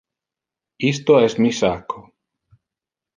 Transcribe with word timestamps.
Isto 0.91 1.19
es 1.25 1.35
mi 1.43 1.51
sacco. 1.57 1.99